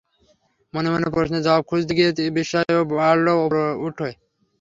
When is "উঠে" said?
3.85-4.09